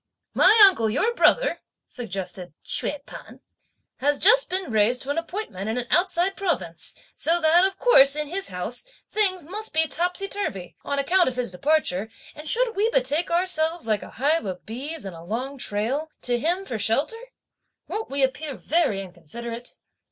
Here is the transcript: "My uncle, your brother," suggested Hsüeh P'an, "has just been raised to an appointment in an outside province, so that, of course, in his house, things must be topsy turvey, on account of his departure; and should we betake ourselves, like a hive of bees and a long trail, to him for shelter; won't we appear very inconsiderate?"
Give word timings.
"My 0.33 0.59
uncle, 0.67 0.89
your 0.89 1.13
brother," 1.13 1.59
suggested 1.85 2.55
Hsüeh 2.65 3.05
P'an, 3.05 3.41
"has 3.97 4.17
just 4.17 4.49
been 4.49 4.71
raised 4.71 5.03
to 5.03 5.11
an 5.11 5.19
appointment 5.19 5.69
in 5.69 5.77
an 5.77 5.85
outside 5.91 6.35
province, 6.35 6.95
so 7.15 7.39
that, 7.39 7.63
of 7.65 7.77
course, 7.77 8.15
in 8.15 8.25
his 8.27 8.47
house, 8.47 8.83
things 9.11 9.45
must 9.45 9.75
be 9.75 9.85
topsy 9.87 10.27
turvey, 10.27 10.75
on 10.83 10.97
account 10.97 11.27
of 11.29 11.35
his 11.35 11.51
departure; 11.51 12.09
and 12.33 12.49
should 12.49 12.75
we 12.75 12.89
betake 12.89 13.29
ourselves, 13.29 13.85
like 13.85 14.01
a 14.01 14.09
hive 14.09 14.43
of 14.45 14.65
bees 14.65 15.05
and 15.05 15.15
a 15.15 15.21
long 15.21 15.59
trail, 15.59 16.09
to 16.23 16.39
him 16.39 16.65
for 16.65 16.79
shelter; 16.79 17.21
won't 17.87 18.09
we 18.09 18.23
appear 18.23 18.55
very 18.55 19.01
inconsiderate?" 19.01 19.75